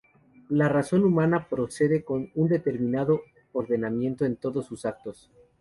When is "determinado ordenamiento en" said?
2.49-4.35